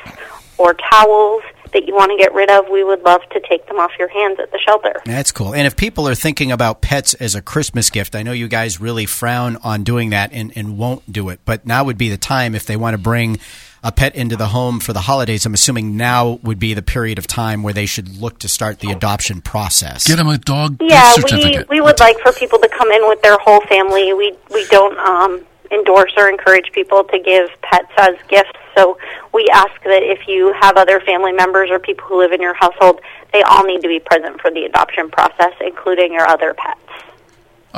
or 0.59 0.75
towels 0.75 1.43
that 1.73 1.87
you 1.87 1.95
want 1.95 2.11
to 2.11 2.17
get 2.17 2.33
rid 2.33 2.51
of, 2.51 2.69
we 2.71 2.83
would 2.83 3.03
love 3.03 3.21
to 3.31 3.41
take 3.41 3.67
them 3.67 3.79
off 3.79 3.93
your 3.99 4.09
hands 4.09 4.39
at 4.41 4.51
the 4.51 4.59
shelter. 4.59 5.01
That's 5.05 5.33
cool. 5.33 5.55
And 5.55 5.67
if 5.67 5.77
people 5.77 6.09
are 6.09 6.15
thinking 6.15 6.51
about 6.51 6.81
pets 6.81 7.15
as 7.15 7.35
a 7.35 7.43
Christmas 7.43 7.91
gift, 7.91 8.15
I 8.15 8.23
know 8.23 8.33
you 8.33 8.49
guys 8.49 8.81
really 8.81 9.07
frown 9.07 9.57
on 9.57 9.85
doing 9.85 10.11
that 10.11 10.33
and, 10.33 10.53
and 10.57 10.79
won't 10.79 11.11
do 11.13 11.29
it, 11.29 11.41
but 11.45 11.67
now 11.67 11.85
would 11.85 11.99
be 11.99 12.09
the 12.09 12.17
time 12.17 12.55
if 12.55 12.67
they 12.67 12.77
want 12.77 12.95
to 12.95 12.99
bring 12.99 13.39
a 13.83 13.93
pet 13.93 14.15
into 14.15 14.37
the 14.37 14.49
home 14.49 14.81
for 14.81 14.93
the 14.93 15.03
holidays. 15.03 15.47
I'm 15.47 15.55
assuming 15.55 15.97
now 15.97 16.39
would 16.43 16.59
be 16.59 16.75
the 16.75 16.83
period 16.83 17.19
of 17.19 17.27
time 17.27 17.63
where 17.63 17.75
they 17.75 17.87
should 17.87 18.17
look 18.17 18.39
to 18.41 18.49
start 18.49 18.81
the 18.81 18.91
adoption 18.91 19.41
process. 19.41 20.07
Get 20.07 20.17
them 20.17 20.29
a 20.29 20.39
dog 20.39 20.79
Yeah, 20.81 21.15
we 21.31 21.65
we 21.69 21.81
would 21.81 22.01
like 22.01 22.19
for 22.21 22.33
people 22.33 22.59
to 22.59 22.69
come 22.69 22.91
in 22.91 23.09
with 23.09 23.23
their 23.23 23.39
whole 23.39 23.61
family. 23.63 24.13
We 24.13 24.37
we 24.51 24.67
don't 24.67 24.99
um, 24.99 25.45
endorse 25.71 26.13
or 26.17 26.29
encourage 26.29 26.73
people 26.73 27.05
to 27.05 27.19
give 27.19 27.51
pets 27.63 27.93
as 27.99 28.17
gifts. 28.29 28.51
So 28.77 28.99
we 29.33 29.47
ask 29.53 29.73
that 29.85 30.03
if 30.03 30.29
you 30.29 30.55
have 30.61 30.77
other 30.77 31.01
family 31.01 31.33
members 31.33 31.71
or 31.71 31.79
people 31.79 32.07
who 32.07 32.19
live 32.19 32.33
in 32.33 32.41
your 32.41 32.55
household, 32.55 33.01
they 33.33 33.43
all 33.43 33.65
need 33.65 33.83
to 33.83 33.89
be 33.89 34.01
present 34.01 34.41
for 34.41 34.51
the 34.51 34.65
adoption 34.65 35.11
process, 35.11 35.53
including 35.61 36.13
your 36.13 36.27
other 36.27 36.55
pets. 36.55 36.81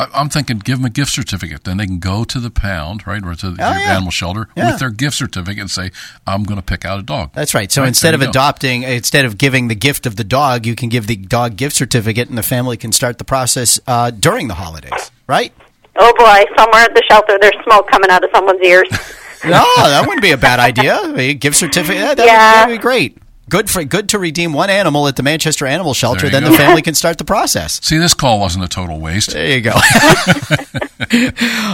I, 0.01 0.07
I'm 0.21 0.29
thinking, 0.29 0.59
give 0.59 0.79
them 0.79 0.85
a 0.87 0.91
gift 0.91 1.13
certificate. 1.13 1.65
Then 1.65 1.77
they 1.77 1.87
can 1.87 1.99
go 1.99 2.25
to 2.25 2.41
the 2.41 2.51
pound, 2.51 3.07
right, 3.07 3.25
or 3.25 3.35
to 3.35 3.51
the 3.51 3.63
Oh, 3.65 3.71
yeah. 3.73 3.93
animal 3.95 4.11
shelter 4.11 4.49
Yeah. 4.57 4.71
with 4.71 4.81
their 4.81 4.91
gift 4.91 5.17
certificate 5.17 5.59
and 5.61 5.71
say, 5.71 5.91
"I'm 6.27 6.45
going 6.45 6.59
to 6.59 6.65
pick 6.65 6.85
out 6.85 6.99
a 6.99 7.03
dog." 7.03 7.31
That's 7.35 7.55
right. 7.55 7.71
So 7.71 7.83
Right, 7.83 7.89
instead 7.89 8.15
of 8.15 8.21
you 8.21 8.27
go. 8.27 8.31
adopting, 8.31 8.83
instead 8.83 9.25
of 9.25 9.39
giving 9.39 9.69
the 9.69 9.75
gift 9.75 10.07
of 10.07 10.17
the 10.17 10.25
dog, 10.25 10.67
you 10.67 10.75
can 10.75 10.89
give 10.89 11.07
the 11.07 11.17
dog 11.17 11.57
gift 11.57 11.77
certificate, 11.77 12.29
and 12.29 12.39
the 12.39 12.43
family 12.43 12.77
can 12.77 12.93
start 12.93 13.19
the 13.19 13.25
process 13.25 13.79
uh, 13.87 14.11
during 14.11 14.49
the 14.49 14.55
holidays. 14.55 15.11
Right? 15.27 15.53
Oh 15.97 16.13
boy, 16.19 16.45
somewhere 16.57 16.83
at 16.83 16.95
the 16.95 17.03
shelter 17.11 17.37
there's 17.41 17.57
smoke 17.65 17.89
coming 17.91 18.11
out 18.11 18.25
of 18.25 18.31
someone's 18.35 18.63
ears. 18.63 18.89
No, 19.43 19.65
that 19.79 20.03
wouldn't 20.03 20.21
be 20.21 20.33
a 20.33 20.37
bad 20.37 20.61
idea. 20.61 21.01
A 21.17 21.33
gift 21.33 21.57
certificate. 21.57 21.97
Yeah, 21.97 22.15
that, 22.15 22.19
would, 22.19 22.27
Yeah. 22.27 22.37
that 22.53 22.69
would 22.69 22.75
be 22.75 22.79
great. 22.79 23.17
Good 23.51 23.69
for 23.69 23.83
good 23.85 24.09
to 24.11 24.19
redeem 24.19 24.53
one 24.53 24.71
animal 24.71 25.09
at 25.09 25.17
the 25.17 25.25
Manchester 25.25 25.67
Animal 25.67 25.93
Shelter. 25.93 26.29
Then 26.31 26.45
go. 26.45 26.51
the 26.51 26.57
family 26.57 26.83
can 26.83 26.95
start 27.03 27.19
the 27.19 27.25
process. 27.25 27.85
See, 27.85 27.99
this 27.99 28.15
call 28.15 28.39
wasn't 28.39 28.65
a 28.65 28.69
total 28.69 29.01
waste. 29.01 29.33
There 29.33 29.59
you 29.59 29.61
go. 29.61 29.73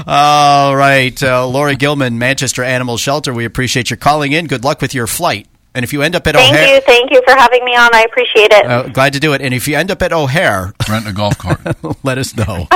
All 0.06 0.74
right, 0.74 1.22
uh, 1.22 1.46
Laura 1.46 1.74
Gilman, 1.74 2.18
Manchester 2.18 2.64
Animal 2.64 2.96
Shelter. 2.96 3.34
We 3.34 3.44
appreciate 3.44 3.90
your 3.90 3.98
calling 3.98 4.32
in. 4.32 4.46
Good 4.46 4.64
luck 4.64 4.80
with 4.80 4.94
your 4.94 5.06
flight. 5.06 5.48
And 5.74 5.84
if 5.84 5.92
you 5.92 6.00
end 6.00 6.16
up 6.16 6.26
at 6.26 6.34
Thank 6.34 6.54
O'Hare, 6.54 6.64
thank 6.66 6.74
you, 6.74 6.80
thank 6.86 7.10
you 7.10 7.22
for 7.26 7.38
having 7.38 7.62
me 7.62 7.76
on. 7.76 7.94
I 7.94 8.04
appreciate 8.04 8.50
it. 8.50 8.64
uh, 8.64 8.88
glad 8.88 9.12
to 9.12 9.20
do 9.20 9.34
it. 9.34 9.42
And 9.42 9.52
if 9.52 9.68
you 9.68 9.76
end 9.76 9.90
up 9.90 10.00
at 10.00 10.10
O'Hare, 10.10 10.72
Rent 10.88 11.06
a 11.06 11.12
golf 11.12 11.36
cart. 11.36 11.60
let 12.02 12.16
us 12.16 12.34
know. 12.34 12.66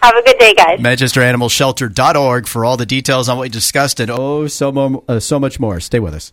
Have 0.00 0.14
a 0.16 0.22
good 0.22 0.38
day, 0.38 0.54
guys. 0.54 0.78
ManchesterAnimalShelter.org 0.78 2.46
for 2.46 2.64
all 2.64 2.78
the 2.78 2.86
details 2.86 3.28
on 3.28 3.36
what 3.36 3.42
we 3.42 3.48
discussed 3.50 4.00
and 4.00 4.10
oh, 4.10 4.46
so, 4.46 4.72
mo- 4.72 5.04
uh, 5.06 5.20
so 5.20 5.38
much 5.38 5.60
more. 5.60 5.80
Stay 5.80 5.98
with 5.98 6.14
us. 6.14 6.32